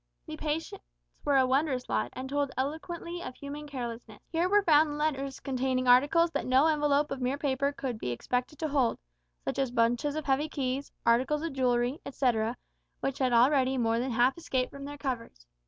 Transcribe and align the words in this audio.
The 0.25 0.35
patients 0.35 0.81
were 1.23 1.37
a 1.37 1.45
wondrous 1.45 1.87
lot, 1.87 2.09
and 2.13 2.27
told 2.27 2.49
eloquently 2.57 3.21
of 3.21 3.35
human 3.35 3.67
carelessness. 3.67 4.17
Here 4.31 4.49
were 4.49 4.63
found 4.63 4.97
letters 4.97 5.39
containing 5.39 5.87
articles 5.87 6.31
that 6.31 6.47
no 6.47 6.65
envelope 6.65 7.11
of 7.11 7.21
mere 7.21 7.37
paper 7.37 7.71
could 7.71 7.99
be 7.99 8.09
expected 8.09 8.57
to 8.57 8.67
hold 8.69 8.97
such 9.45 9.59
as 9.59 9.69
bunches 9.69 10.15
of 10.15 10.25
heavy 10.25 10.49
keys, 10.49 10.91
articles 11.05 11.43
of 11.43 11.53
jewellery, 11.53 11.99
etcetera, 12.03 12.57
which 13.01 13.19
had 13.19 13.31
already 13.31 13.77
more 13.77 13.99
than 13.99 14.09
half 14.09 14.35
escaped 14.39 14.71
from 14.71 14.85
their 14.85 14.97
covers. 14.97 15.45